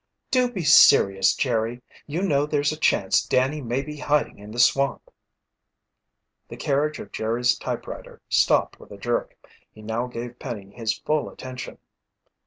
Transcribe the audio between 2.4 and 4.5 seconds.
there's a chance Danny may be hiding in